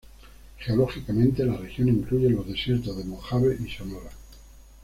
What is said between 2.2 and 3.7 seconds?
los desiertos de Mojave y